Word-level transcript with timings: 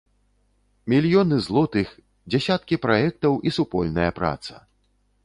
Мільёны 0.93 1.35
злотых, 1.47 1.87
дзясяткі 2.31 2.75
праектаў 2.87 3.39
і 3.51 3.55
супольная 3.59 4.09
праца. 4.23 4.55